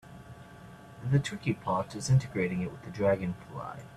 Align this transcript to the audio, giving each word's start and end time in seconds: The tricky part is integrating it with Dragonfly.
The 1.07 1.19
tricky 1.19 1.53
part 1.53 1.93
is 1.93 2.09
integrating 2.09 2.61
it 2.61 2.71
with 2.71 2.91
Dragonfly. 2.91 3.83